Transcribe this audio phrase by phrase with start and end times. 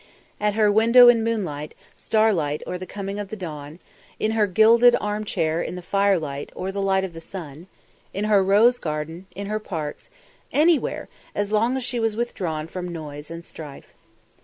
[0.39, 3.77] At her window in moonlight, starlight or the coming of the dawn;
[4.19, 7.67] in her gilded armchair in the firelight or the light of the sun;
[8.11, 10.09] in her rose garden, in her parks,
[10.51, 13.93] anywhere, as long as she was withdrawn from noise and strife.